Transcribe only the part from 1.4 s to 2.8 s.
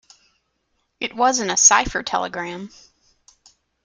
a cipher telegram.